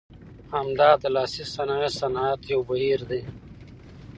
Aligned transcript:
همدا 0.53 0.89
د 1.01 1.03
لاسي 1.15 1.43
صنایع 1.53 1.89
صنعت 1.99 2.41
یو 2.53 2.61
بهیر 2.69 2.99
دی. 3.09 3.21